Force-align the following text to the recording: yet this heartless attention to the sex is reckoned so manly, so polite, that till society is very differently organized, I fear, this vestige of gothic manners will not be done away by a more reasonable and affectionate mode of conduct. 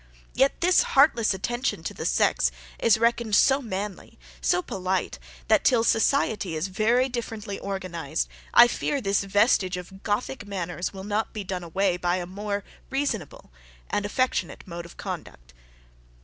yet 0.33 0.61
this 0.61 0.81
heartless 0.97 1.31
attention 1.31 1.83
to 1.83 1.93
the 1.93 2.07
sex 2.07 2.49
is 2.79 2.97
reckoned 2.97 3.35
so 3.35 3.61
manly, 3.61 4.17
so 4.41 4.59
polite, 4.59 5.19
that 5.47 5.63
till 5.63 5.83
society 5.83 6.55
is 6.55 6.69
very 6.69 7.07
differently 7.07 7.59
organized, 7.59 8.27
I 8.51 8.67
fear, 8.67 8.99
this 8.99 9.23
vestige 9.23 9.77
of 9.77 10.01
gothic 10.01 10.47
manners 10.47 10.91
will 10.91 11.03
not 11.03 11.33
be 11.33 11.43
done 11.43 11.61
away 11.63 11.97
by 11.97 12.15
a 12.15 12.25
more 12.25 12.63
reasonable 12.89 13.51
and 13.91 14.03
affectionate 14.03 14.63
mode 14.65 14.87
of 14.87 14.97
conduct. 14.97 15.53